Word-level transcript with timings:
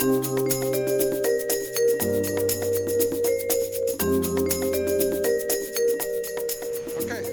Okay, 0.00 0.14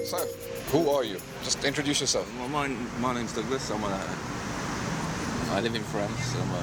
so 0.04 0.26
who 0.72 0.90
are 0.90 1.04
you? 1.04 1.18
Just 1.44 1.64
introduce 1.64 2.00
yourself. 2.00 2.28
Well, 2.36 2.48
my, 2.48 2.66
my 2.98 3.14
name's 3.14 3.32
Douglas. 3.34 3.70
I'm 3.70 3.84
a, 3.84 4.16
I 5.52 5.60
live 5.60 5.76
in 5.76 5.84
France. 5.84 6.34
I'm 6.34 6.50
a, 6.50 6.54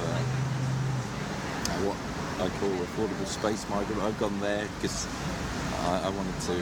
a 1.71 1.87
what 1.87 1.95
I 2.41 2.49
call 2.59 2.69
affordable 2.69 3.25
space 3.25 3.65
migrant. 3.69 4.01
I've 4.01 4.19
gone 4.19 4.41
there 4.41 4.67
because 4.81 5.07
I, 5.85 6.01
I 6.03 6.09
wanted 6.09 6.37
to 6.41 6.55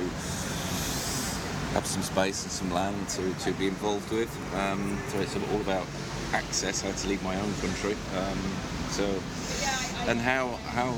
have 1.73 1.87
some 1.87 2.03
space 2.03 2.43
and 2.43 2.51
some 2.51 2.71
land 2.71 3.09
to, 3.09 3.33
to 3.45 3.53
be 3.53 3.65
involved 3.65 4.11
with. 4.11 4.29
Um, 4.53 4.99
so 5.09 5.19
it's 5.19 5.35
all 5.35 5.61
about 5.61 5.87
access. 6.33 6.83
I 6.83 6.87
had 6.87 6.97
to 6.97 7.07
leave 7.07 7.23
my 7.23 7.35
own 7.39 7.53
country. 7.55 7.95
Um, 8.17 8.39
so 8.89 9.05
and 10.09 10.19
how 10.19 10.57
how 10.67 10.93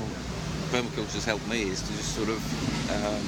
permaculture 0.70 1.14
has 1.14 1.24
helped 1.24 1.46
me 1.48 1.62
is 1.62 1.82
to 1.82 1.92
just 1.92 2.14
sort 2.14 2.28
of 2.28 2.40
um, 2.90 3.26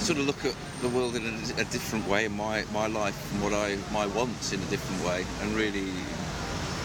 sort 0.00 0.18
of 0.18 0.26
look 0.26 0.44
at 0.44 0.54
the 0.82 0.88
world 0.88 1.14
in 1.16 1.24
a, 1.24 1.60
a 1.60 1.64
different 1.64 2.06
way, 2.08 2.28
my 2.28 2.64
my 2.72 2.86
life 2.86 3.32
and 3.32 3.42
what 3.42 3.52
I 3.52 3.78
my 3.92 4.06
wants 4.06 4.52
in 4.52 4.60
a 4.60 4.66
different 4.66 5.04
way, 5.04 5.24
and 5.42 5.54
really 5.54 5.92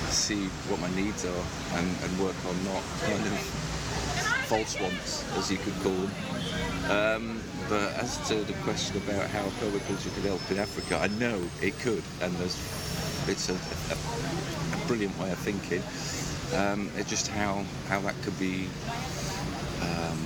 see 0.09 0.47
what 0.69 0.79
my 0.79 0.89
needs 0.95 1.25
are 1.25 1.45
and, 1.73 1.87
and 2.03 2.19
work 2.19 2.35
on 2.47 2.55
not 2.63 2.83
kind 3.01 3.25
of 3.25 3.39
false 4.47 4.79
wants, 4.79 5.25
as 5.37 5.51
you 5.51 5.57
could 5.57 5.73
call 5.81 5.91
them. 5.91 6.11
Um, 6.89 7.41
but 7.67 7.93
as 7.93 8.17
to 8.27 8.35
the 8.35 8.53
question 8.63 8.97
about 8.97 9.27
how 9.31 9.43
permaculture 9.59 10.13
could 10.13 10.25
help 10.25 10.51
in 10.51 10.59
Africa, 10.59 10.99
I 11.01 11.07
know 11.19 11.41
it 11.61 11.77
could, 11.79 12.03
and 12.21 12.35
it's 13.27 13.49
a, 13.49 13.53
a, 13.53 14.77
a 14.83 14.87
brilliant 14.87 15.17
way 15.17 15.31
of 15.31 15.39
thinking. 15.39 15.81
Um, 16.53 16.91
it's 16.95 17.09
just 17.09 17.27
how 17.27 17.65
how 17.87 18.01
that 18.01 18.13
could 18.21 18.37
be. 18.37 18.67
Um, 19.81 20.19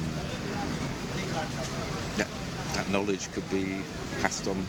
that, 2.18 2.28
that 2.74 2.90
knowledge 2.90 3.32
could 3.32 3.50
be 3.50 3.82
passed 4.22 4.48
on 4.48 4.66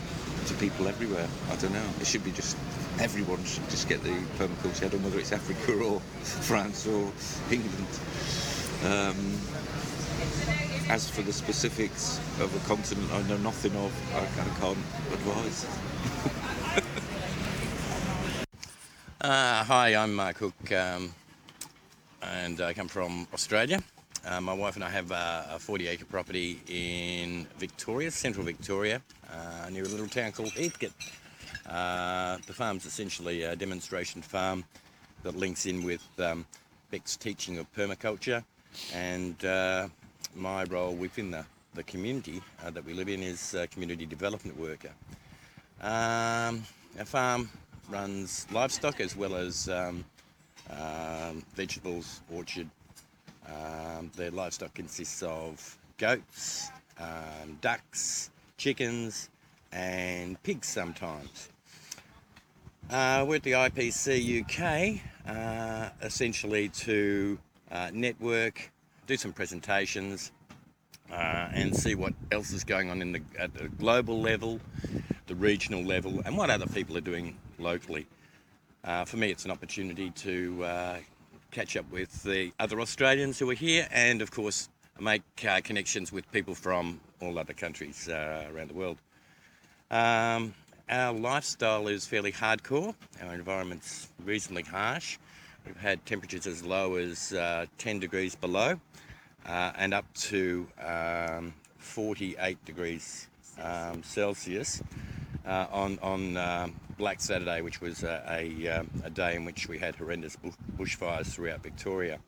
to 0.47 0.53
people 0.55 0.87
everywhere. 0.87 1.27
I 1.49 1.55
don't 1.57 1.73
know. 1.73 1.85
It 1.99 2.07
should 2.07 2.23
be 2.23 2.31
just 2.31 2.55
everyone 2.99 3.43
should 3.43 3.69
just 3.69 3.89
get 3.89 4.01
the 4.03 4.15
permaculture 4.37 4.79
head 4.83 4.93
on, 4.93 5.03
whether 5.03 5.19
it's 5.19 5.33
Africa 5.33 5.73
or 5.73 5.99
France 6.23 6.87
or 6.87 7.11
England. 7.51 7.87
Um, 8.85 9.37
as 10.91 11.09
for 11.09 11.21
the 11.21 11.31
specifics 11.31 12.19
of 12.41 12.53
a 12.53 12.67
continent 12.67 13.09
I 13.13 13.21
know 13.29 13.37
nothing 13.37 13.73
of, 13.77 13.93
I 14.13 14.25
can't 14.59 14.77
advise. 15.13 15.65
Uh, 19.23 19.63
hi, 19.63 19.93
I'm 19.93 20.15
Mark 20.15 20.37
Hook, 20.37 20.71
um, 20.71 21.13
and 22.23 22.59
I 22.59 22.73
come 22.73 22.87
from 22.87 23.27
Australia. 23.35 23.79
Uh, 24.25 24.41
my 24.41 24.51
wife 24.51 24.73
and 24.73 24.83
I 24.83 24.89
have 24.89 25.11
uh, 25.11 25.43
a 25.51 25.59
40 25.59 25.89
acre 25.89 26.05
property 26.05 26.59
in 26.67 27.45
Victoria, 27.59 28.09
central 28.09 28.43
Victoria, 28.43 28.99
uh, 29.31 29.69
near 29.69 29.83
a 29.83 29.87
little 29.87 30.07
town 30.07 30.31
called 30.31 30.53
Heathcote. 30.53 30.91
Uh, 31.69 32.39
the 32.47 32.53
farm's 32.53 32.87
essentially 32.87 33.43
a 33.43 33.55
demonstration 33.55 34.23
farm 34.23 34.63
that 35.21 35.35
links 35.35 35.67
in 35.67 35.83
with 35.83 36.03
um, 36.17 36.43
Beck's 36.89 37.15
teaching 37.15 37.59
of 37.59 37.71
permaculture, 37.73 38.43
and 38.91 39.45
uh, 39.45 39.87
my 40.35 40.63
role 40.65 40.93
within 40.93 41.31
the, 41.31 41.45
the 41.73 41.83
community 41.83 42.41
uh, 42.65 42.69
that 42.71 42.85
we 42.85 42.93
live 42.93 43.09
in 43.09 43.23
is 43.23 43.55
community 43.71 44.05
development 44.05 44.57
worker. 44.59 44.91
Um, 45.81 46.63
our 46.99 47.05
farm 47.05 47.49
runs 47.89 48.47
livestock 48.51 48.99
as 48.99 49.15
well 49.15 49.35
as 49.35 49.67
um, 49.69 50.05
um, 50.69 51.43
vegetables, 51.55 52.21
orchard. 52.31 52.69
Um, 53.47 54.11
the 54.15 54.31
livestock 54.31 54.73
consists 54.73 55.23
of 55.23 55.77
goats, 55.97 56.69
um, 56.99 57.57
ducks, 57.61 58.29
chickens, 58.57 59.29
and 59.71 60.41
pigs 60.43 60.67
sometimes. 60.67 61.49
Uh, 62.89 63.25
we're 63.27 63.35
at 63.35 63.43
the 63.43 63.53
IPC 63.53 64.41
UK 64.41 65.01
uh, 65.27 65.89
essentially 66.01 66.69
to 66.69 67.39
uh, 67.71 67.89
network, 67.93 68.71
do 69.11 69.17
some 69.17 69.33
presentations, 69.33 70.31
uh, 71.11 71.49
and 71.51 71.75
see 71.75 71.95
what 71.95 72.13
else 72.31 72.53
is 72.53 72.63
going 72.63 72.89
on 72.89 73.01
in 73.01 73.11
the, 73.11 73.21
at 73.37 73.53
the 73.53 73.67
global 73.67 74.21
level, 74.21 74.57
the 75.27 75.35
regional 75.35 75.83
level, 75.83 76.21
and 76.23 76.37
what 76.37 76.49
other 76.49 76.65
people 76.67 76.95
are 76.95 77.01
doing 77.01 77.35
locally. 77.59 78.07
Uh, 78.85 79.03
for 79.03 79.17
me, 79.17 79.29
it's 79.29 79.43
an 79.43 79.51
opportunity 79.51 80.11
to 80.11 80.63
uh, 80.63 80.97
catch 81.51 81.75
up 81.75 81.91
with 81.91 82.23
the 82.23 82.53
other 82.57 82.79
Australians 82.79 83.37
who 83.37 83.49
are 83.49 83.53
here, 83.53 83.85
and 83.91 84.21
of 84.21 84.31
course, 84.31 84.69
make 84.97 85.23
uh, 85.45 85.59
connections 85.61 86.13
with 86.13 86.31
people 86.31 86.55
from 86.55 87.01
all 87.21 87.37
other 87.37 87.53
countries 87.53 88.07
uh, 88.07 88.45
around 88.55 88.69
the 88.69 88.73
world. 88.73 88.97
Um, 89.89 90.53
our 90.87 91.11
lifestyle 91.11 91.89
is 91.89 92.05
fairly 92.05 92.31
hardcore. 92.31 92.95
Our 93.21 93.33
environment's 93.33 94.07
reasonably 94.23 94.63
harsh. 94.63 95.17
We've 95.65 95.77
had 95.77 96.05
temperatures 96.05 96.47
as 96.47 96.63
low 96.63 96.95
as 96.95 97.33
uh, 97.33 97.65
10 97.77 97.99
degrees 97.99 98.35
below 98.35 98.79
uh, 99.45 99.71
and 99.75 99.93
up 99.93 100.11
to 100.13 100.67
um, 100.83 101.53
48 101.77 102.63
degrees 102.65 103.27
um, 103.61 104.01
Celsius 104.03 104.81
uh, 105.45 105.67
on, 105.71 105.99
on 106.01 106.37
um, 106.37 106.75
Black 106.97 107.21
Saturday, 107.21 107.61
which 107.61 107.81
was 107.81 108.03
a, 108.03 108.23
a, 108.29 108.67
um, 108.67 108.89
a 109.03 109.09
day 109.09 109.35
in 109.35 109.45
which 109.45 109.67
we 109.67 109.77
had 109.77 109.95
horrendous 109.95 110.37
bushfires 110.77 111.27
throughout 111.27 111.61
Victoria. 111.63 112.19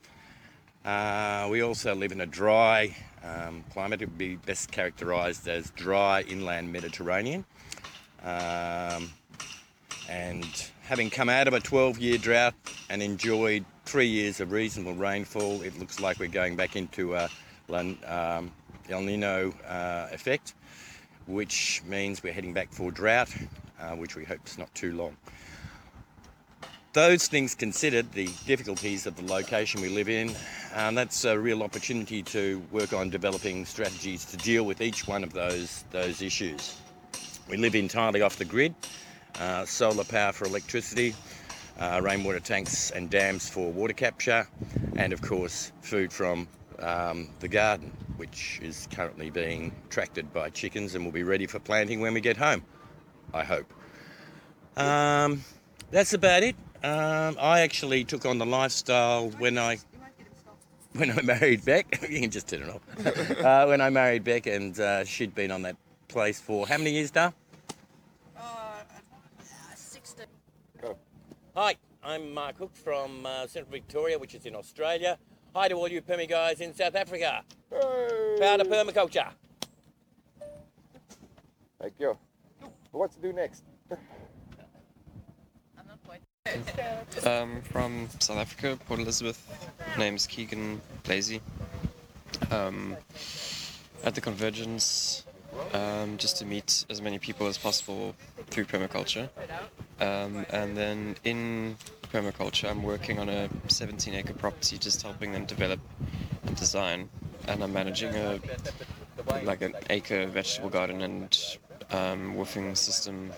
Uh, 0.85 1.47
we 1.49 1.61
also 1.61 1.95
live 1.95 2.11
in 2.11 2.21
a 2.21 2.25
dry 2.25 2.95
um, 3.23 3.63
climate. 3.71 4.01
It 4.01 4.09
would 4.09 4.17
be 4.17 4.35
best 4.35 4.71
characterised 4.71 5.47
as 5.47 5.71
dry 5.71 6.21
inland 6.21 6.71
Mediterranean. 6.71 7.45
Um, 8.23 9.11
and 10.09 10.71
having 10.83 11.09
come 11.09 11.29
out 11.29 11.47
of 11.47 11.53
a 11.53 11.59
12 11.59 11.99
year 11.99 12.17
drought 12.17 12.53
and 12.89 13.01
enjoyed 13.01 13.65
three 13.85 14.07
years 14.07 14.39
of 14.39 14.51
reasonable 14.51 14.93
rainfall, 14.93 15.61
it 15.61 15.77
looks 15.79 15.99
like 15.99 16.19
we're 16.19 16.27
going 16.27 16.55
back 16.55 16.75
into 16.75 17.15
a 17.15 17.29
um, 17.69 18.51
El 18.89 19.01
Nino 19.01 19.53
uh, 19.67 20.07
effect, 20.11 20.53
which 21.25 21.81
means 21.85 22.21
we're 22.21 22.33
heading 22.33 22.53
back 22.53 22.71
for 22.71 22.91
drought, 22.91 23.29
uh, 23.79 23.91
which 23.91 24.15
we 24.15 24.25
hope 24.25 24.45
is 24.45 24.57
not 24.57 24.73
too 24.75 24.93
long. 24.93 25.15
Those 26.91 27.27
things 27.27 27.55
considered, 27.55 28.11
the 28.11 28.29
difficulties 28.45 29.07
of 29.07 29.15
the 29.15 29.23
location 29.23 29.81
we 29.81 29.89
live 29.89 30.09
in, 30.09 30.31
um, 30.75 30.93
that's 30.93 31.25
a 31.25 31.39
real 31.39 31.63
opportunity 31.63 32.21
to 32.23 32.61
work 32.71 32.93
on 32.93 33.09
developing 33.09 33.65
strategies 33.65 34.25
to 34.25 34.37
deal 34.37 34.63
with 34.63 34.79
each 34.79 35.07
one 35.07 35.23
of 35.23 35.33
those, 35.33 35.85
those 35.91 36.21
issues. 36.21 36.77
We 37.49 37.57
live 37.57 37.73
entirely 37.73 38.21
off 38.21 38.37
the 38.37 38.45
grid, 38.45 38.75
uh, 39.39 39.65
solar 39.65 40.03
power 40.03 40.31
for 40.31 40.45
electricity, 40.45 41.15
uh, 41.79 42.01
rainwater 42.03 42.39
tanks 42.39 42.91
and 42.91 43.09
dams 43.09 43.49
for 43.49 43.71
water 43.71 43.93
capture, 43.93 44.47
and 44.95 45.13
of 45.13 45.21
course, 45.21 45.71
food 45.81 46.11
from 46.11 46.47
um, 46.79 47.29
the 47.39 47.47
garden, 47.47 47.91
which 48.17 48.59
is 48.61 48.87
currently 48.91 49.29
being 49.29 49.73
tracted 49.89 50.31
by 50.33 50.49
chickens 50.49 50.95
and 50.95 51.03
will 51.03 51.11
be 51.11 51.23
ready 51.23 51.47
for 51.47 51.59
planting 51.59 51.99
when 51.99 52.13
we 52.13 52.21
get 52.21 52.37
home, 52.37 52.63
I 53.33 53.43
hope. 53.43 53.71
Um, 54.77 55.43
that's 55.91 56.13
about 56.13 56.43
it. 56.43 56.55
Um, 56.83 57.37
I 57.39 57.61
actually 57.61 58.03
took 58.03 58.25
on 58.25 58.37
the 58.37 58.45
lifestyle 58.45 59.29
when 59.29 59.57
I 59.57 59.77
when 60.93 61.11
I 61.11 61.21
married 61.23 61.63
Beck. 61.63 61.99
you 62.09 62.21
can 62.21 62.31
just 62.31 62.47
turn 62.47 62.63
it 62.63 62.69
off. 62.69 63.39
uh, 63.43 63.65
when 63.65 63.81
I 63.81 63.89
married 63.89 64.23
Beck, 64.23 64.47
and 64.47 64.77
uh, 64.79 65.05
she'd 65.05 65.33
been 65.33 65.51
on 65.51 65.61
that 65.63 65.75
place 66.07 66.39
for 66.39 66.67
how 66.67 66.77
many 66.77 66.91
years, 66.91 67.11
Dar? 67.11 67.33
Hi, 71.55 71.75
I'm 72.03 72.33
Mark 72.33 72.57
Hook 72.57 72.75
from 72.75 73.27
uh, 73.27 73.45
Central 73.45 73.71
Victoria, 73.71 74.17
which 74.17 74.33
is 74.33 74.47
in 74.47 74.55
Australia. 74.55 75.19
Hi 75.53 75.67
to 75.67 75.75
all 75.75 75.87
you 75.87 76.01
Permi 76.01 76.27
guys 76.27 76.61
in 76.61 76.73
South 76.73 76.95
Africa. 76.95 77.43
Proud 77.69 78.61
of 78.61 78.67
permaculture. 78.69 79.29
Thank 81.79 81.93
you. 81.99 82.17
What 82.89 83.11
to 83.11 83.19
do 83.19 83.33
next? 83.33 83.63
Um, 87.23 87.61
from 87.61 88.09
South 88.17 88.39
Africa, 88.39 88.79
Port 88.87 89.01
Elizabeth. 89.01 89.69
Name's 89.95 90.25
Keegan 90.25 90.81
Blazy. 91.03 91.39
Um, 92.49 92.97
at 94.03 94.15
the 94.15 94.21
Convergence, 94.21 95.23
um, 95.73 96.17
just 96.17 96.37
to 96.37 96.45
meet 96.45 96.85
as 96.89 97.01
many 97.01 97.19
people 97.19 97.47
as 97.47 97.57
possible 97.57 98.15
through 98.47 98.65
permaculture. 98.65 99.29
Um, 99.99 100.45
and 100.49 100.77
then 100.77 101.15
in 101.23 101.77
permaculture, 102.11 102.69
I'm 102.69 102.83
working 102.83 103.19
on 103.19 103.29
a 103.29 103.49
17 103.67 104.13
acre 104.13 104.33
property, 104.33 104.77
just 104.77 105.01
helping 105.01 105.31
them 105.31 105.45
develop 105.45 105.79
and 106.45 106.55
design. 106.55 107.09
And 107.47 107.63
I'm 107.63 107.73
managing 107.73 108.15
a 108.15 108.39
like 109.43 109.61
an 109.61 109.75
acre 109.89 110.25
vegetable 110.27 110.69
garden 110.69 111.01
and 111.01 111.57
um, 111.91 112.35
WWOOFing 112.35 112.75
system. 112.75 113.31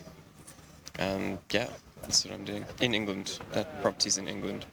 And 0.97 1.37
yeah, 1.51 1.67
That's 2.05 2.23
what 2.23 2.35
I'm 2.35 2.45
doing 2.45 2.63
in 2.81 2.93
England. 2.93 3.39
That 3.53 3.81
property's 3.81 4.19
in 4.19 4.27
England. 4.27 4.65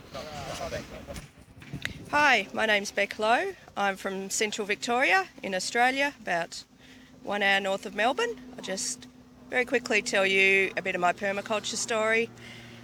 Hi, 2.10 2.46
my 2.52 2.66
name's 2.66 2.90
Beck 2.90 3.18
Lowe. 3.18 3.54
I'm 3.74 3.96
from 3.96 4.28
central 4.28 4.66
Victoria 4.66 5.24
in 5.42 5.54
Australia, 5.54 6.12
about 6.20 6.64
one 7.24 7.42
hour 7.42 7.60
north 7.60 7.86
of 7.86 7.94
Melbourne. 7.94 8.36
I'll 8.56 8.64
just 8.64 9.06
very 9.50 9.64
quickly 9.64 10.02
tell 10.02 10.26
you 10.26 10.72
a 10.76 10.82
bit 10.82 10.94
of 10.94 11.00
my 11.00 11.12
permaculture 11.12 11.76
story. 11.76 12.30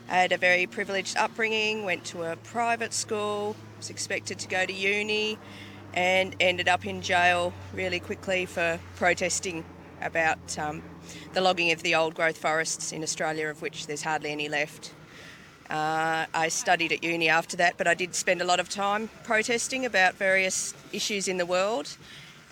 I 0.09 0.17
had 0.17 0.33
a 0.33 0.39
very 0.39 0.67
privileged 0.67 1.17
upbringing, 1.17 1.85
went 1.85 2.05
to 2.07 2.23
a 2.23 2.37
private 2.37 2.95
school, 2.95 3.57
was 3.77 3.91
expected 3.91 4.39
to 4.39 4.49
go 4.49 4.65
to 4.65 4.73
uni, 4.73 5.39
and 5.93 6.35
ended 6.41 6.69
up 6.69 6.87
in 6.87 7.03
jail 7.03 7.53
really 7.75 8.01
quickly 8.01 8.47
for 8.47 8.79
protesting 8.97 9.65
about 10.01 10.59
um, 10.59 10.83
the 11.35 11.41
logging 11.41 11.73
of 11.73 11.83
the 11.83 11.95
old 11.95 12.15
growth 12.15 12.39
forests 12.39 12.93
in 12.93 13.03
Australia, 13.03 13.49
of 13.49 13.61
which 13.61 13.87
there's 13.87 14.03
hardly 14.03 14.31
any 14.31 14.49
left. 14.49 14.93
Uh, 15.69 16.25
I 16.33 16.49
studied 16.49 16.93
at 16.93 17.03
uni 17.05 17.29
after 17.29 17.57
that, 17.59 17.77
but 17.77 17.87
I 17.87 17.95
did 17.95 18.15
spend 18.15 18.41
a 18.41 18.45
lot 18.45 18.61
of 18.61 18.69
time 18.71 19.11
protesting 19.25 19.85
about 19.85 20.15
various 20.15 20.73
issues 20.93 21.29
in 21.29 21.37
the 21.37 21.45
world. 21.45 21.97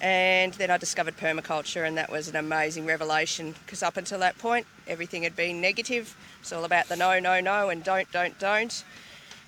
And 0.01 0.53
then 0.55 0.71
I 0.71 0.77
discovered 0.77 1.17
permaculture, 1.17 1.87
and 1.87 1.97
that 1.97 2.11
was 2.11 2.29
an 2.29 2.37
amazing 2.37 2.85
revelation 2.85 3.55
because 3.65 3.83
up 3.83 3.97
until 3.97 4.19
that 4.21 4.37
point, 4.39 4.67
everything 4.87 5.23
had 5.23 5.35
been 5.35 5.61
negative. 5.61 6.17
It's 6.41 6.53
all 6.53 6.65
about 6.65 6.89
the 6.89 6.97
no, 6.97 7.19
no, 7.19 7.41
no, 7.41 7.71
and 7.71 7.83
don't, 7.83 8.11
don't, 8.13 8.39
don't. 8.39 8.85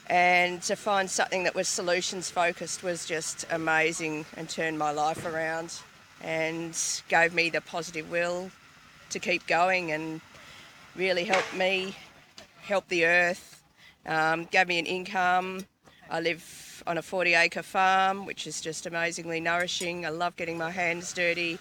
And 0.06 0.62
to 0.62 0.74
find 0.74 1.10
something 1.10 1.44
that 1.44 1.54
was 1.54 1.68
solutions 1.68 2.30
focused 2.30 2.82
was 2.82 3.04
just 3.04 3.46
amazing 3.50 4.24
and 4.36 4.48
turned 4.48 4.78
my 4.78 4.90
life 4.90 5.26
around 5.26 5.74
and 6.22 6.76
gave 7.08 7.34
me 7.34 7.50
the 7.50 7.60
positive 7.60 8.10
will 8.10 8.50
to 9.10 9.18
keep 9.18 9.46
going 9.46 9.92
and 9.92 10.22
really 10.96 11.24
helped 11.24 11.54
me 11.54 11.94
help 12.62 12.88
the 12.88 13.04
earth 13.04 13.58
um, 14.08 14.46
gave 14.46 14.66
me 14.66 14.78
an 14.78 14.86
income. 14.86 15.66
I 16.10 16.20
live 16.20 16.67
on 16.88 16.96
a 16.96 17.02
40 17.02 17.35
acre 17.35 17.62
farm, 17.62 18.25
which 18.25 18.46
is 18.46 18.62
just 18.62 18.87
amazingly 18.87 19.40
nourishing. 19.40 20.06
I 20.06 20.08
love 20.08 20.35
getting 20.37 20.56
my 20.56 20.70
hands 20.70 21.12
dirty. 21.12 21.58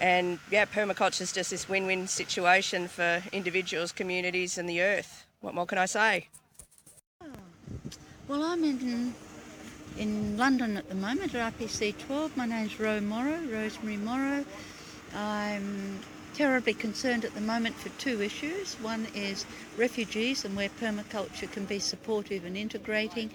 And 0.00 0.40
yeah, 0.50 0.64
permaculture 0.64 1.20
is 1.20 1.32
just 1.32 1.50
this 1.50 1.68
win 1.68 1.86
win 1.86 2.08
situation 2.08 2.88
for 2.88 3.22
individuals, 3.32 3.92
communities, 3.92 4.58
and 4.58 4.68
the 4.68 4.82
earth. 4.82 5.26
What 5.40 5.54
more 5.54 5.64
can 5.64 5.78
I 5.78 5.86
say? 5.86 6.28
Well, 8.26 8.42
I'm 8.42 8.64
in 8.64 9.14
in 9.96 10.36
London 10.36 10.76
at 10.76 10.88
the 10.88 10.94
moment 10.94 11.34
at 11.34 11.54
IPC 11.54 11.96
12. 12.06 12.36
My 12.36 12.46
name's 12.46 12.78
Ro 12.78 13.00
Morrow, 13.00 13.40
Rosemary 13.50 13.96
Morrow. 13.96 14.44
I'm 15.14 16.00
terribly 16.34 16.74
concerned 16.74 17.24
at 17.24 17.34
the 17.34 17.40
moment 17.40 17.74
for 17.76 17.88
two 18.00 18.22
issues. 18.22 18.74
One 18.74 19.06
is 19.14 19.46
refugees 19.76 20.44
and 20.44 20.56
where 20.56 20.68
permaculture 20.68 21.50
can 21.50 21.64
be 21.64 21.78
supportive 21.78 22.44
and 22.44 22.56
integrating. 22.56 23.30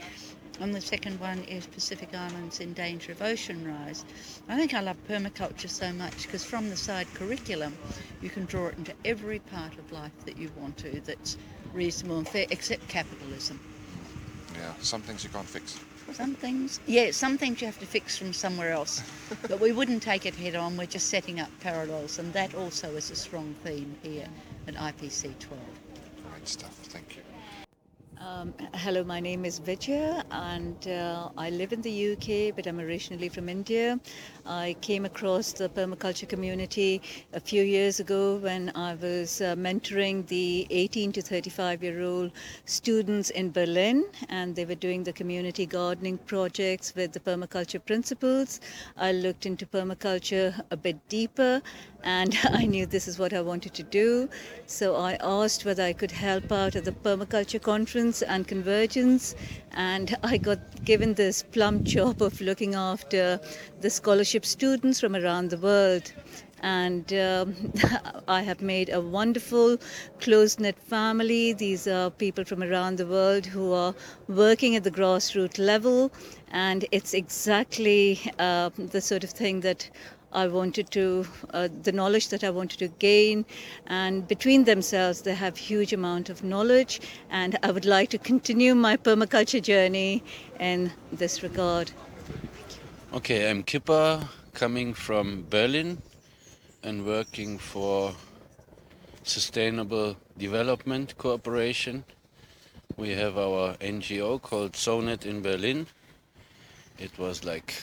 And 0.59 0.73
the 0.73 0.81
second 0.81 1.19
one 1.19 1.39
is 1.45 1.65
Pacific 1.65 2.13
Islands 2.13 2.59
in 2.59 2.73
danger 2.73 3.11
of 3.11 3.21
ocean 3.21 3.67
rise. 3.67 4.05
I 4.47 4.55
think 4.55 4.73
I 4.73 4.81
love 4.81 4.97
permaculture 5.09 5.69
so 5.69 5.91
much 5.91 6.23
because 6.23 6.45
from 6.45 6.69
the 6.69 6.77
side 6.77 7.07
curriculum, 7.15 7.75
you 8.21 8.29
can 8.29 8.45
draw 8.45 8.67
it 8.67 8.77
into 8.77 8.94
every 9.03 9.39
part 9.39 9.77
of 9.77 9.91
life 9.91 10.11
that 10.25 10.38
you 10.38 10.51
want 10.55 10.77
to 10.77 11.01
that's 11.01 11.38
reasonable 11.73 12.19
and 12.19 12.27
fair, 12.27 12.45
except 12.51 12.88
capitalism. 12.88 13.59
Yeah, 14.55 14.73
some 14.79 15.01
things 15.01 15.23
you 15.23 15.31
can't 15.31 15.47
fix. 15.47 15.79
Some 16.11 16.35
things, 16.35 16.79
yeah, 16.85 17.11
some 17.11 17.38
things 17.38 17.61
you 17.61 17.67
have 17.67 17.79
to 17.79 17.85
fix 17.85 18.17
from 18.17 18.33
somewhere 18.33 18.71
else. 18.71 19.01
but 19.47 19.59
we 19.59 19.71
wouldn't 19.71 20.03
take 20.03 20.25
it 20.25 20.35
head 20.35 20.53
on, 20.53 20.77
we're 20.77 20.85
just 20.85 21.09
setting 21.09 21.39
up 21.39 21.50
parallels, 21.61 22.19
and 22.19 22.31
that 22.33 22.53
also 22.53 22.95
is 22.95 23.09
a 23.09 23.15
strong 23.15 23.55
theme 23.63 23.95
here 24.03 24.27
at 24.67 24.75
IPC 24.75 25.39
12. 25.39 25.61
Great 26.29 26.47
stuff, 26.47 26.75
thank 26.83 27.15
you. 27.15 27.23
Um, 28.25 28.54
hello, 28.75 29.04
my 29.04 29.20
name 29.20 29.44
is 29.44 29.60
Vijaya, 29.60 30.24
and 30.31 30.88
uh, 30.88 31.28
I 31.38 31.50
live 31.50 31.74
in 31.74 31.81
the 31.81 32.14
UK, 32.14 32.56
but 32.56 32.66
I'm 32.68 32.80
originally 32.80 33.28
from 33.28 33.50
India. 33.50 34.00
I 34.46 34.78
came 34.80 35.04
across 35.04 35.52
the 35.52 35.68
permaculture 35.68 36.30
community 36.30 37.02
a 37.34 37.42
few 37.42 37.64
years 37.64 38.00
ago 38.00 38.38
when 38.38 38.72
I 38.75 38.96
was 38.96 39.42
uh, 39.42 39.56
mentoring 39.56 40.25
the 40.28 40.66
18 40.70 41.12
to 41.14 41.22
35 41.22 41.84
year 41.84 42.02
old 42.02 42.31
students 42.64 43.30
in 43.30 43.52
Berlin, 43.52 44.06
and 44.30 44.56
they 44.56 44.64
were 44.64 44.75
doing 44.75 45.04
the 45.04 45.14
community 45.14 45.66
gardening 45.66 46.18
projects 46.20 46.96
with 46.96 47.12
the 47.12 47.20
permaculture 47.20 47.84
principles. 47.86 48.62
I 48.96 49.12
looked 49.12 49.46
into 49.46 49.66
permaculture 49.66 50.64
a 50.72 50.78
bit 50.78 50.98
deeper 51.10 51.62
and 52.04 52.38
I 52.44 52.66
knew 52.66 52.86
this 52.86 53.08
is 53.08 53.18
what 53.18 53.34
I 53.34 53.42
wanted 53.42 53.74
to 53.75 53.84
do. 53.84 54.30
So 54.66 54.96
I 54.96 55.18
asked 55.22 55.66
whether 55.66 55.84
I 55.84 55.94
could 55.94 56.12
help 56.12 56.52
out 56.52 56.75
at 56.75 56.86
the 56.86 56.92
permaculture 56.92 57.62
conference 57.62 58.12
and 58.21 58.48
convergence, 58.48 59.36
and 59.71 60.15
I 60.24 60.38
got 60.38 60.60
given 60.86 61.15
this 61.15 61.44
plum 61.44 61.83
job 61.83 62.21
of 62.21 62.39
looking 62.42 62.75
after 62.75 63.39
the 63.81 63.89
scholarship 63.89 64.45
students 64.45 65.00
from 65.00 65.15
around 65.15 65.50
the 65.50 65.57
world. 65.57 66.13
And 66.62 67.12
um, 67.13 67.74
I 68.27 68.42
have 68.42 68.62
made 68.62 68.89
a 68.89 69.01
wonderful 69.01 69.77
close 70.21 70.60
knit 70.60 70.77
family. 70.80 71.54
These 71.54 71.88
are 71.88 72.10
people 72.10 72.45
from 72.45 72.63
around 72.63 72.98
the 72.98 73.07
world 73.07 73.45
who 73.45 73.74
are 73.74 73.94
working 74.27 74.75
at 74.75 74.83
the 74.83 74.92
grassroots 74.92 75.57
level, 75.57 76.12
and 76.51 76.86
it's 76.92 77.13
exactly 77.13 78.19
uh, 78.39 78.69
the 78.77 79.01
sort 79.01 79.24
of 79.24 79.31
thing 79.31 79.62
that 79.62 79.89
I 80.33 80.47
wanted 80.47 80.89
to, 80.91 81.25
uh, 81.53 81.69
the 81.83 81.91
knowledge 81.91 82.30
that 82.30 82.44
I 82.44 82.50
wanted 82.50 82.80
to 82.80 82.88
gain, 82.88 83.45
and 83.88 84.27
between 84.27 84.63
themselves 84.63 85.21
they 85.21 85.35
have 85.35 85.57
huge 85.57 85.94
amount 85.94 86.30
of 86.30 86.44
knowledge, 86.44 87.01
and 87.30 87.57
I 87.63 87.71
would 87.71 87.85
like 87.85 88.09
to 88.09 88.18
continue 88.18 88.75
my 88.75 88.97
permaculture 88.97 89.62
journey 89.62 90.24
in 90.59 90.91
this 91.12 91.44
regard. 91.44 91.91
Okay, 93.13 93.50
I'm 93.50 93.63
Kipper, 93.63 94.27
coming 94.53 94.94
from 94.94 95.45
Berlin 95.50 96.01
and 96.83 97.06
working 97.06 97.59
for 97.59 98.13
Sustainable 99.24 100.18
Development 100.38 101.18
Cooperation. 101.18 102.03
We 102.97 103.12
have 103.12 103.38
our 103.38 103.75
NGO 103.75 104.41
called 104.41 104.75
SONED 104.75 105.25
in 105.25 105.41
Berlin. 105.41 105.88
It 107.00 107.18
was 107.18 107.44
like 107.44 107.74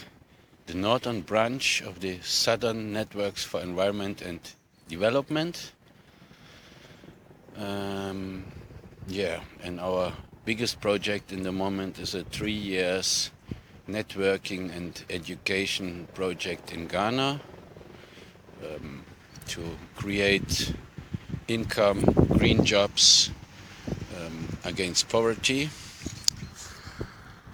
the 0.71 0.79
northern 0.79 1.21
branch 1.21 1.83
of 1.83 1.99
the 1.99 2.17
Southern 2.23 2.93
Networks 2.93 3.43
for 3.43 3.61
Environment 3.61 4.23
and 4.23 4.39
Development. 4.87 5.73
Um, 7.57 8.45
yeah, 9.09 9.41
and 9.65 9.81
our 9.81 10.13
biggest 10.45 10.81
project 10.81 11.33
in 11.33 11.43
the 11.43 11.51
moment 11.51 11.99
is 11.99 12.15
a 12.15 12.23
three 12.23 12.53
years 12.53 13.33
networking 13.89 14.71
and 14.77 15.03
education 15.11 16.07
project 16.15 16.73
in 16.73 16.87
Ghana 16.87 17.41
um, 18.65 19.05
to 19.49 19.77
create 19.97 20.73
income, 21.49 22.05
green 22.39 22.65
jobs 22.65 23.31
um, 24.17 24.57
against 24.65 25.09
poverty. 25.09 25.69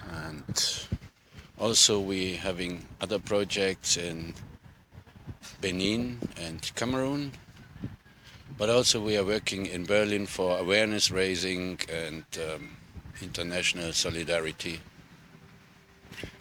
And 0.07 0.87
also, 1.59 1.99
we 1.99 2.33
having 2.33 2.85
other 3.01 3.19
projects 3.19 3.97
in 3.97 4.33
Benin 5.59 6.19
and 6.39 6.71
Cameroon, 6.75 7.31
but 8.57 8.69
also 8.69 9.01
we 9.01 9.17
are 9.17 9.23
working 9.23 9.65
in 9.65 9.85
Berlin 9.85 10.25
for 10.27 10.57
awareness 10.59 11.09
raising 11.09 11.79
and 11.91 12.23
um, 12.37 12.77
international 13.21 13.91
solidarity. 13.93 14.79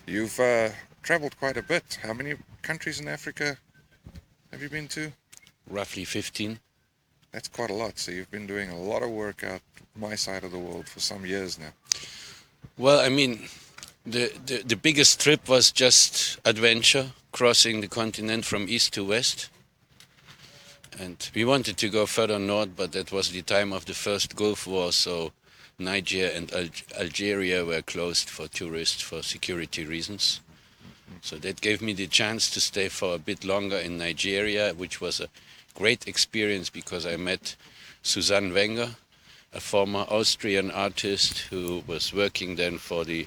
You've 0.07 0.39
uh, 0.39 0.71
traveled 1.03 1.39
quite 1.39 1.57
a 1.57 1.63
bit. 1.63 1.99
How 2.03 2.13
many 2.13 2.35
countries 2.63 3.01
in 3.01 3.09
Africa 3.09 3.57
have 4.53 4.63
you 4.63 4.69
been 4.69 4.89
to? 4.89 5.13
Roughly 5.69 6.05
15. 6.05 6.59
That's 7.33 7.49
quite 7.49 7.71
a 7.71 7.75
lot. 7.75 7.99
So 7.99 8.13
you've 8.13 8.31
been 8.31 8.47
doing 8.47 8.71
a 8.71 8.79
lot 8.79 9.03
of 9.03 9.11
work 9.11 9.45
out 9.45 9.61
my 9.99 10.15
side 10.15 10.45
of 10.45 10.53
the 10.53 10.59
world 10.59 10.89
for 10.89 11.01
some 11.01 11.25
years 11.25 11.59
now. 11.59 11.73
Well, 12.79 13.01
I 13.01 13.09
mean, 13.09 13.49
the, 14.07 14.33
the, 14.47 14.63
the 14.63 14.77
biggest 14.77 15.21
trip 15.21 15.49
was 15.49 15.73
just 15.73 16.39
adventure, 16.45 17.11
crossing 17.33 17.81
the 17.81 17.89
continent 17.89 18.45
from 18.45 18.69
east 18.69 18.93
to 18.95 19.05
west. 19.05 19.51
And 20.99 21.29
we 21.35 21.45
wanted 21.45 21.77
to 21.79 21.89
go 21.89 22.07
further 22.07 22.39
north, 22.39 22.71
but 22.77 22.93
that 22.93 23.13
was 23.13 23.31
the 23.31 23.43
time 23.43 23.73
of 23.73 23.85
the 23.85 23.95
first 23.95 24.37
Gulf 24.37 24.67
War, 24.67 24.93
so 24.93 25.33
Niger 25.79 26.31
and 26.33 26.53
Al- 26.55 27.01
Algeria 27.01 27.65
were 27.65 27.83
closed 27.83 28.31
for 28.31 28.49
tourists 28.49 29.03
for 29.03 29.23
security 29.23 29.85
reasons. 29.85 30.41
So 31.21 31.37
that 31.37 31.61
gave 31.61 31.83
me 31.83 31.93
the 31.93 32.07
chance 32.07 32.49
to 32.51 32.61
stay 32.61 32.89
for 32.89 33.15
a 33.15 33.19
bit 33.19 33.45
longer 33.45 33.77
in 33.77 33.99
Nigeria, 33.99 34.73
which 34.73 35.01
was 35.01 35.21
a 35.21 35.29
great 35.75 36.07
experience 36.07 36.71
because 36.71 37.05
I 37.05 37.17
met 37.17 37.57
Suzanne 38.03 38.55
Wenger, 38.55 38.91
a 39.53 39.61
former 39.61 40.07
Austrian 40.09 40.71
artist 40.71 41.39
who 41.51 41.83
was 41.87 42.15
working 42.15 42.57
then 42.57 42.79
for 42.79 43.05
the 43.05 43.27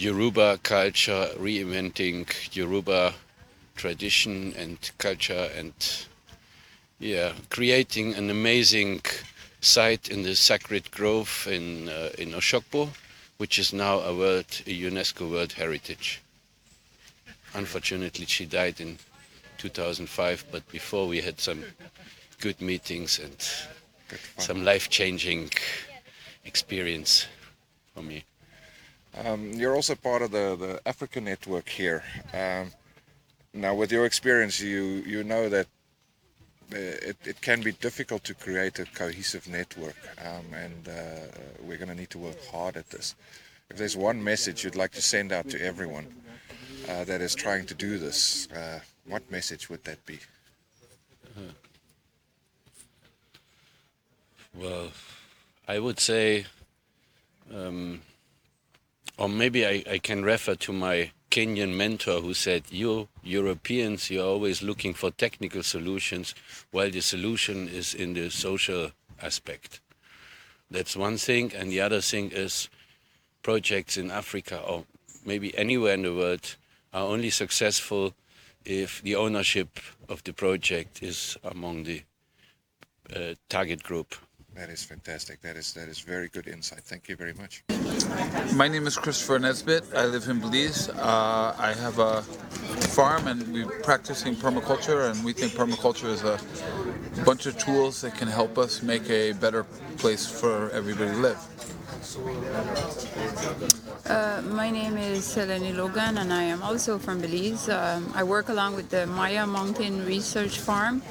Yoruba 0.00 0.58
culture, 0.62 1.28
reinventing 1.36 2.24
Yoruba 2.54 3.14
tradition 3.74 4.54
and 4.56 4.78
culture, 4.96 5.50
and 5.56 5.72
yeah, 7.00 7.32
creating 7.50 8.14
an 8.14 8.30
amazing 8.30 9.00
site 9.60 10.08
in 10.08 10.22
the 10.22 10.36
Sacred 10.36 10.88
Grove 10.92 11.48
in 11.50 11.88
uh, 11.88 12.10
in 12.16 12.30
Oshogbo, 12.30 12.90
which 13.38 13.58
is 13.58 13.72
now 13.72 13.98
a 13.98 14.14
world 14.14 14.46
a 14.68 14.70
UNESCO 14.70 15.28
World 15.28 15.54
Heritage. 15.54 16.22
Unfortunately, 17.54 18.24
she 18.26 18.46
died 18.46 18.80
in 18.80 18.98
2005, 19.56 20.44
but 20.52 20.68
before 20.70 21.08
we 21.08 21.20
had 21.22 21.40
some 21.40 21.64
good 22.40 22.60
meetings 22.60 23.18
and 23.18 23.36
some 24.38 24.64
life-changing 24.64 25.50
experience 26.44 27.26
for 27.94 28.02
me. 28.02 28.22
Um, 29.24 29.52
you're 29.52 29.74
also 29.74 29.94
part 29.94 30.22
of 30.22 30.30
the, 30.30 30.56
the 30.56 30.80
Africa 30.86 31.20
network 31.20 31.68
here. 31.68 32.04
Um, 32.32 32.70
now, 33.52 33.74
with 33.74 33.90
your 33.90 34.04
experience, 34.04 34.60
you 34.60 35.02
you 35.06 35.24
know 35.24 35.48
that 35.48 35.66
uh, 36.72 36.76
it, 36.76 37.16
it 37.24 37.40
can 37.40 37.60
be 37.62 37.72
difficult 37.72 38.22
to 38.24 38.34
create 38.34 38.78
a 38.78 38.84
cohesive 38.84 39.48
network, 39.48 39.96
um, 40.24 40.44
and 40.54 40.88
uh, 40.88 40.92
we're 41.62 41.78
going 41.78 41.88
to 41.88 41.94
need 41.94 42.10
to 42.10 42.18
work 42.18 42.36
hard 42.46 42.76
at 42.76 42.90
this. 42.90 43.14
If 43.70 43.76
there's 43.76 43.96
one 43.96 44.22
message 44.22 44.64
you'd 44.64 44.76
like 44.76 44.92
to 44.92 45.02
send 45.02 45.32
out 45.32 45.48
to 45.50 45.60
everyone 45.60 46.06
uh, 46.88 47.04
that 47.04 47.20
is 47.20 47.34
trying 47.34 47.66
to 47.66 47.74
do 47.74 47.98
this, 47.98 48.48
uh, 48.52 48.80
what 49.06 49.28
message 49.30 49.68
would 49.68 49.82
that 49.84 50.04
be? 50.06 50.20
Well, 54.54 54.90
I 55.66 55.78
would 55.78 56.00
say, 56.00 56.46
um, 57.54 58.00
or 59.18 59.28
maybe 59.28 59.66
I, 59.66 59.84
I 59.90 59.98
can 59.98 60.24
refer 60.24 60.54
to 60.54 60.72
my 60.72 61.10
Kenyan 61.30 61.76
mentor 61.76 62.20
who 62.20 62.32
said, 62.32 62.64
You 62.70 63.08
Europeans, 63.22 64.10
you're 64.10 64.26
always 64.26 64.62
looking 64.62 64.94
for 64.94 65.10
technical 65.10 65.62
solutions, 65.62 66.34
while 66.70 66.90
the 66.90 67.02
solution 67.02 67.68
is 67.68 67.94
in 67.94 68.14
the 68.14 68.30
social 68.30 68.92
aspect. 69.20 69.80
That's 70.70 70.96
one 70.96 71.16
thing. 71.16 71.52
And 71.54 71.70
the 71.70 71.80
other 71.80 72.00
thing 72.00 72.30
is 72.30 72.68
projects 73.42 73.96
in 73.96 74.10
Africa 74.10 74.60
or 74.66 74.84
maybe 75.24 75.56
anywhere 75.56 75.94
in 75.94 76.02
the 76.02 76.14
world 76.14 76.56
are 76.92 77.04
only 77.04 77.30
successful 77.30 78.14
if 78.64 79.02
the 79.02 79.16
ownership 79.16 79.80
of 80.08 80.22
the 80.24 80.32
project 80.32 81.02
is 81.02 81.36
among 81.44 81.84
the 81.84 82.02
uh, 83.14 83.34
target 83.48 83.82
group. 83.82 84.14
That 84.58 84.70
is 84.70 84.82
fantastic. 84.82 85.40
That 85.42 85.56
is 85.56 85.72
that 85.74 85.88
is 85.88 86.00
very 86.00 86.28
good 86.28 86.48
insight. 86.48 86.80
Thank 86.80 87.08
you 87.08 87.14
very 87.14 87.32
much. 87.32 87.62
My 88.56 88.66
name 88.66 88.88
is 88.88 88.96
Christopher 88.96 89.38
Nesbitt. 89.38 89.84
I 89.94 90.06
live 90.06 90.28
in 90.28 90.40
Belize. 90.40 90.88
Uh, 90.88 91.54
I 91.56 91.72
have 91.74 92.00
a 92.00 92.22
farm 92.90 93.28
and 93.28 93.40
we're 93.52 93.66
practicing 93.82 94.34
permaculture, 94.34 95.08
and 95.08 95.24
we 95.24 95.32
think 95.32 95.52
permaculture 95.52 96.08
is 96.08 96.24
a 96.24 96.40
bunch 97.24 97.46
of 97.46 97.56
tools 97.56 98.00
that 98.00 98.16
can 98.16 98.26
help 98.26 98.58
us 98.58 98.82
make 98.82 99.08
a 99.08 99.30
better 99.34 99.62
place 99.96 100.26
for 100.26 100.70
everybody 100.70 101.12
to 101.12 101.18
live. 101.18 101.38
Uh, 104.08 104.40
my 104.42 104.70
name 104.70 104.96
is 104.96 105.24
Selene 105.24 105.76
Logan, 105.76 106.16
and 106.16 106.32
I 106.32 106.42
am 106.44 106.62
also 106.62 106.98
from 106.98 107.20
Belize. 107.20 107.68
Um, 107.68 108.10
I 108.14 108.22
work 108.24 108.48
along 108.48 108.74
with 108.74 108.88
the 108.88 109.06
Maya 109.06 109.46
Mountain 109.46 110.06
Research 110.06 110.60
Farm, 110.60 111.02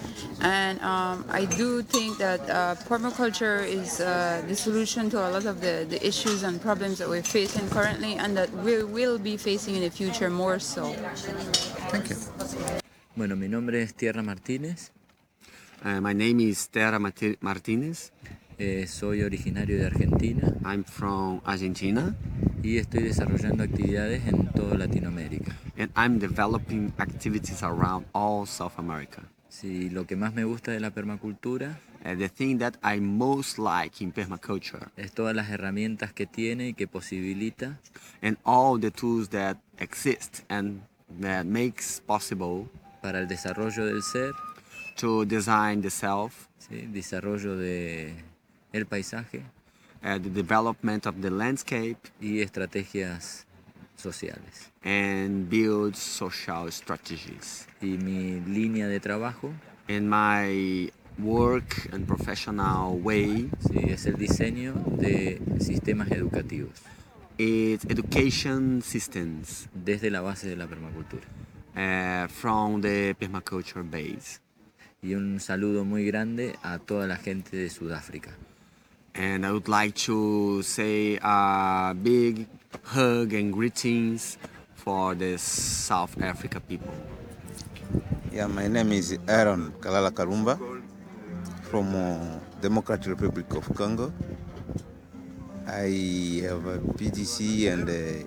and 0.42 0.82
um, 0.82 1.24
I 1.30 1.46
do 1.46 1.84
think 1.84 2.18
that 2.18 2.42
uh, 2.50 2.74
permaculture 2.90 3.62
is 3.68 4.00
uh, 4.02 4.42
the 4.48 4.56
solution 4.56 5.12
to 5.12 5.20
a 5.20 5.30
lot 5.30 5.46
of 5.46 5.62
the, 5.62 5.86
the 5.88 6.02
issues 6.06 6.42
and 6.42 6.60
problems 6.60 6.98
that 6.98 7.08
we're 7.08 7.22
facing 7.22 7.70
currently, 7.70 8.16
and 8.16 8.36
that 8.36 8.52
we 8.66 8.84
will 8.84 9.20
be 9.20 9.38
facing 9.38 9.76
in 9.76 9.82
the 9.82 9.92
future 9.92 10.32
more 10.32 10.58
so. 10.58 10.92
Thank 11.92 12.10
you. 12.10 12.16
Bueno, 13.16 13.36
mi 13.36 13.48
nombre 13.48 13.82
es 13.82 13.94
Tierra 13.94 14.24
Martínez. 14.24 14.90
Uh, 15.86 16.02
my 16.02 16.14
name 16.14 16.40
is 16.40 16.68
Terra 16.68 16.98
Marti- 17.00 17.38
Martinez. 17.42 18.12
Eh, 18.60 18.88
soy 18.88 19.22
originario 19.22 19.78
de 19.78 19.86
Argentina 19.86 20.52
I'm 20.66 20.84
from 20.84 21.42
Argentina 21.46 22.16
y 22.64 22.78
estoy 22.78 23.04
desarrollando 23.04 23.64
actividades 23.64 24.26
en 24.28 24.48
toda 24.52 24.76
Latinoamérica. 24.76 25.56
and 25.78 25.92
I'm 25.96 26.18
developing 26.18 26.92
activities 26.98 27.62
around 27.62 28.08
all 28.14 28.48
South 28.48 28.74
America. 28.80 29.22
Sí, 29.48 29.92
lo 29.92 30.08
que 30.08 30.16
más 30.16 30.34
me 30.34 30.44
gusta 30.44 30.72
de 30.72 30.80
la 30.80 30.90
permacultura 30.92 31.80
Uh, 32.06 32.16
the 32.16 32.30
thing 32.30 32.58
that 32.60 32.76
I 32.84 33.00
most 33.02 33.58
like 33.58 34.02
in 34.04 34.12
permaculture 34.12 34.88
es 34.96 35.12
todas 35.12 35.36
las 35.36 35.50
herramientas 35.50 36.14
que 36.14 36.26
tiene 36.28 36.70
y 36.70 36.74
que 36.74 36.88
posibilita 36.88 37.80
and 38.22 38.38
all 38.46 38.80
the 38.80 38.92
tools 38.92 39.30
that 39.30 39.58
exist 39.80 40.42
and 40.48 40.82
that 41.22 41.46
makes 41.46 42.00
possible 42.06 42.68
para 43.02 43.20
el 43.20 43.28
desarrollo 43.28 43.86
del 43.86 44.04
ser, 44.04 44.32
to 44.96 45.26
design 45.26 45.82
the 45.82 45.90
self, 45.90 46.48
¿sí? 46.60 46.88
desarrollo 46.94 47.58
de 47.58 48.14
el 48.74 48.86
paisaje 48.86 49.44
uh, 50.04 50.20
the 50.20 50.30
development 50.30 51.06
of 51.06 51.16
the 51.22 51.30
landscape, 51.32 51.98
y 52.22 52.42
estrategias 52.42 53.46
sociales. 53.96 54.72
and 54.84 55.50
build 55.50 55.96
social 55.96 56.72
strategies. 56.72 57.68
Y 57.82 57.98
mi 57.98 58.40
línea 58.42 58.88
de 58.88 59.00
trabajo 59.00 59.52
In 59.88 60.08
my 60.10 60.92
work 61.18 61.90
and 61.94 62.06
professional 62.06 63.00
way, 63.02 63.50
sí, 63.70 63.80
es 63.90 64.06
el 64.06 64.16
diseño 64.18 64.74
de 65.00 65.42
sistemas 65.60 66.12
educativos 66.12 66.72
it's 67.40 67.86
education 67.86 68.82
systems 68.82 69.68
desde 69.74 70.10
la 70.10 70.22
base 70.22 70.48
de 70.48 70.56
la 70.56 70.68
permacultura. 70.68 71.24
uh, 71.76 72.28
from 72.28 72.82
the 72.82 73.16
permaculture 73.20 73.84
base. 73.84 74.40
Y 75.02 75.14
un 75.14 75.40
saludo 75.40 75.86
muy 75.86 76.06
grande 76.06 76.56
a 76.64 76.80
toda 76.80 77.06
la 77.08 77.18
gente 77.18 77.56
de 77.56 77.70
Sudáfrica. 77.70 78.32
And 79.18 79.48
I 79.48 79.52
would 79.52 79.68
like 79.68 79.96
to 80.06 80.62
say 80.62 81.18
a 81.18 81.96
big 82.00 82.46
hug 82.84 83.34
and 83.34 83.52
greetings 83.52 84.38
for 84.76 85.16
the 85.16 85.40
South 85.40 86.22
Africa 86.22 86.60
people. 86.60 86.94
Yeah, 88.32 88.46
my 88.46 88.68
name 88.68 88.92
is 88.92 89.18
Aaron 89.28 89.74
Kalala 89.82 90.12
Karumba 90.12 90.54
from 91.64 91.96
uh, 91.96 92.38
Democratic 92.62 93.08
Republic 93.20 93.52
of 93.56 93.66
Congo. 93.74 94.14
I 95.66 96.46
have 96.46 96.68
a 96.68 96.78
PDC 96.78 97.74
and 97.74 97.90
a 97.90 98.24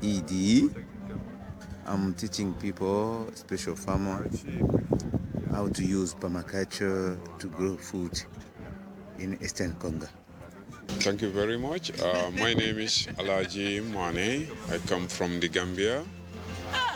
EDE. 0.00 0.74
I'm 1.84 2.14
teaching 2.14 2.54
people, 2.54 3.28
special 3.34 3.76
farmers, 3.76 4.42
how 5.52 5.68
to 5.68 5.84
use 5.84 6.14
permaculture 6.14 7.20
to 7.38 7.46
grow 7.48 7.76
food 7.76 8.24
in 9.20 9.38
Eastern 9.42 9.74
Congo. 9.74 10.08
Thank 11.04 11.22
you 11.22 11.30
very 11.30 11.56
much. 11.58 11.92
Uh, 12.00 12.30
my 12.38 12.52
name 12.54 12.78
is 12.78 13.06
Alaji 13.18 13.80
Mane. 13.84 14.48
I 14.72 14.78
come 14.88 15.06
from 15.06 15.38
the 15.40 15.48
Gambia. 15.48 16.02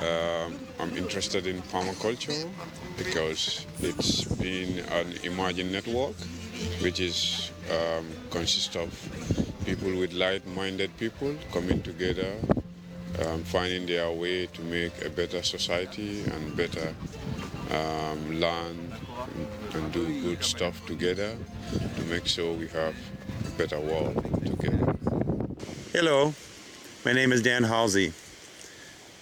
Um 0.03 0.65
I'm 0.81 0.97
interested 0.97 1.47
in 1.47 1.63
permaculture 1.63 2.49
because 2.99 3.65
it's 3.81 4.25
been 4.25 4.81
an 4.91 5.15
emerging 5.23 5.71
network, 5.73 6.17
which 6.83 7.01
is 7.01 7.51
um, 7.71 8.07
consists 8.31 8.77
of 8.77 8.91
people 9.65 9.95
with 9.97 10.13
like-minded 10.13 10.91
people 10.99 11.35
coming 11.53 11.81
together, 11.83 12.35
um, 13.25 13.45
finding 13.45 13.87
their 13.87 14.11
way 14.11 14.47
to 14.47 14.63
make 14.63 14.93
a 15.05 15.11
better 15.11 15.43
society 15.43 16.25
and 16.25 16.57
better 16.57 16.95
um, 17.71 18.41
land 18.41 18.93
and 19.75 19.93
do 19.93 20.23
good 20.23 20.43
stuff 20.45 20.85
together 20.87 21.37
to 21.97 22.03
make 22.05 22.27
sure 22.27 22.53
we 22.53 22.69
have 22.69 22.95
a 23.47 23.51
better 23.59 23.81
world 23.81 24.15
together. 24.45 24.97
Hello, 25.93 26.35
my 27.05 27.13
name 27.13 27.33
is 27.33 27.43
Dan 27.43 27.65
Halsey. 27.65 28.13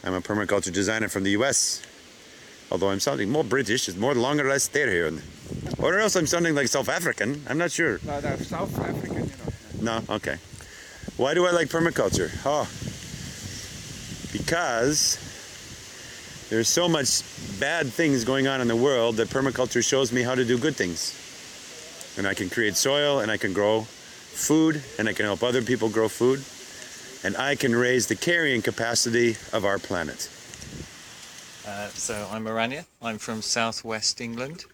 I'm 0.05 0.15
a 0.15 0.21
permaculture 0.21 0.73
designer 0.73 1.09
from 1.09 1.23
the 1.23 1.31
US. 1.31 1.83
Although 2.71 2.91
I'm 2.91 3.01
sounding 3.01 3.31
more 3.31 3.45
British, 3.45 3.89
it's 3.89 3.99
more 3.99 4.15
the 4.15 4.21
longer 4.21 4.51
I 4.51 4.59
stay 4.59 4.91
here. 4.91 5.13
Or 5.79 5.99
else 5.99 6.17
I'm 6.17 6.27
sounding 6.27 6.55
like 6.55 6.69
South 6.69 6.89
African. 6.89 7.43
I'm 7.49 7.59
not 7.59 7.71
sure. 7.71 8.01
No, 8.05 8.19
no, 8.21 8.37
South 8.37 8.79
African, 8.79 9.25
you 9.25 9.83
know. 9.83 10.01
No, 10.01 10.15
okay. 10.15 10.37
Why 11.17 11.35
do 11.35 11.47
I 11.47 11.51
like 11.51 11.69
permaculture? 11.69 12.31
Oh, 12.47 12.67
because 14.33 15.19
there's 16.53 16.69
so 16.69 16.87
much 16.87 17.23
bad 17.59 17.87
things 17.87 18.25
going 18.25 18.47
on 18.47 18.61
in 18.61 18.69
the 18.69 18.77
world 18.77 19.17
that 19.17 19.29
permaculture 19.29 19.83
shows 19.83 20.13
me 20.13 20.21
how 20.21 20.35
to 20.35 20.45
do 20.45 20.59
good 20.59 20.77
things. 20.77 21.17
And 22.19 22.27
I 22.27 22.35
can 22.35 22.51
create 22.51 22.77
soil 22.77 23.21
and 23.21 23.31
I 23.31 23.39
can 23.39 23.55
grow 23.55 23.81
food 23.81 24.83
and 24.99 25.09
I 25.09 25.15
can 25.15 25.25
help 25.25 25.43
other 25.43 25.63
people 25.63 25.89
grow 25.89 26.09
food 26.09 26.45
and 27.25 27.43
I 27.43 27.55
can 27.55 27.75
raise 27.75 28.07
the 28.07 28.17
carrying 28.17 28.61
capacity 28.61 29.37
of 29.55 29.65
our 29.65 29.79
planet. 29.79 30.29
Uh, 31.67 31.89
so 31.89 32.29
I'm 32.31 32.45
Aranya. 32.45 32.85
I'm 33.01 33.17
from 33.17 33.41
southwest 33.41 34.21
England, 34.21 34.67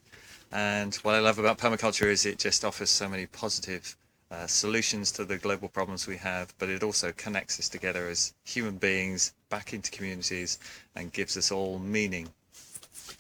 and 0.51 0.97
what 0.97 1.15
I 1.15 1.21
love 1.21 1.39
about 1.39 1.59
permaculture 1.59 2.07
is 2.07 2.27
it 2.27 2.39
just 2.39 2.65
offers 2.65 2.91
so 2.91 3.09
many 3.09 3.27
positive 3.27 3.95
uh, 4.33 4.49
solutions 4.49 5.13
to 5.13 5.25
the 5.25 5.39
global 5.39 5.69
problems 5.69 6.09
we 6.09 6.17
have, 6.17 6.53
but 6.59 6.71
it 6.71 6.83
also 6.83 7.13
connects 7.13 7.61
us 7.61 7.69
together 7.69 8.09
as 8.09 8.33
human 8.45 8.79
beings 8.79 9.33
back 9.49 9.73
into 9.73 9.91
communities 9.91 10.59
and 10.95 11.13
gives 11.13 11.37
us 11.37 11.51
all 11.53 11.79
meaning. 11.79 12.29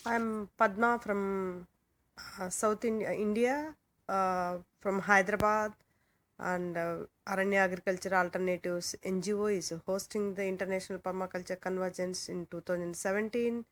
I'm 0.06 0.48
Padma 0.56 0.98
from 0.98 1.66
uh, 2.40 2.48
South 2.50 2.84
in- 2.84 3.02
India. 3.02 3.74
uh, 4.08 4.56
from 4.80 5.00
Hyderabad, 5.00 5.72
and 6.38 6.76
uh, 6.76 6.96
Aranya 7.26 7.60
Agriculture 7.68 8.14
Alternatives 8.14 8.96
NGO 9.04 9.48
is 9.54 9.72
hosting 9.86 10.34
the 10.34 10.46
International 10.46 10.98
Permaculture 10.98 11.60
Convergence 11.60 12.28
in 12.28 12.46
2017. 12.50 13.64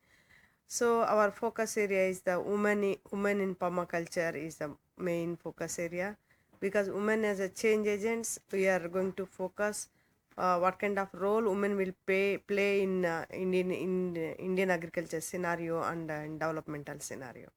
So 0.67 1.01
our 1.03 1.31
focus 1.31 1.77
area 1.77 2.07
is 2.09 2.21
the 2.21 2.39
women 2.39 2.95
women 3.11 3.41
in 3.41 3.55
permaculture 3.55 4.35
is 4.35 4.57
the 4.57 4.71
main 4.97 5.37
focus 5.37 5.79
area 5.79 6.17
because 6.59 6.89
women 6.89 7.23
as 7.25 7.39
a 7.39 7.49
change 7.49 7.87
agents 7.87 8.37
we 8.51 8.67
are 8.67 8.87
going 8.89 9.13
to 9.13 9.25
focus 9.25 9.87
uh, 9.95 9.96
what 10.37 10.79
kind 10.79 10.99
of 10.99 11.07
role 11.13 11.43
women 11.43 11.75
will 11.75 11.93
play 12.05 12.37
play 12.37 12.81
in 12.83 13.05
uh, 13.05 13.25
Indian 13.31 13.71
in 13.71 14.15
Indian 14.49 14.69
agriculture 14.69 15.21
scenario 15.21 15.81
and 15.81 16.11
uh, 16.11 16.25
in 16.29 16.37
developmental 16.37 16.99
scenario. 16.99 17.49